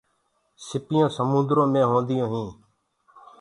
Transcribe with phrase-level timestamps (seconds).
[0.65, 2.53] سيپ سموُندرو مي هيندآ هينٚ۔